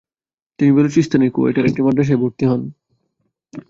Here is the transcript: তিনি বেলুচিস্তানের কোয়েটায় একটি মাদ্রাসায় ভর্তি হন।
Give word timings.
তিনি 0.59 0.71
বেলুচিস্তানের 0.71 1.31
কোয়েটায় 1.31 1.67
একটি 1.69 1.81
মাদ্রাসায় 1.81 2.19
ভর্তি 2.21 2.43
হন। 2.45 2.61